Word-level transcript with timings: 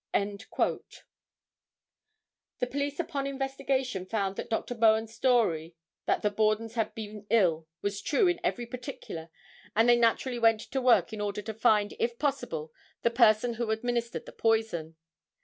The 0.15 0.89
police 2.65 2.99
upon 2.99 3.27
investigation 3.27 4.07
found 4.07 4.35
that 4.35 4.49
Dr. 4.49 4.73
Bowen's 4.73 5.13
story 5.13 5.75
that 6.07 6.23
the 6.23 6.31
Borden's 6.31 6.73
had 6.73 6.95
been 6.95 7.27
ill 7.29 7.67
was 7.83 8.01
true 8.01 8.27
in 8.27 8.39
every 8.43 8.65
particular 8.65 9.29
and 9.75 9.87
they 9.87 9.99
naturally 9.99 10.39
went 10.39 10.61
to 10.61 10.81
work 10.81 11.13
in 11.13 11.21
order 11.21 11.43
to 11.43 11.53
find, 11.53 11.93
if 11.99 12.17
possible, 12.17 12.73
the 13.03 13.11
person 13.11 13.53
who 13.53 13.69
administered 13.69 14.25
the 14.25 14.31
poison. 14.31 14.95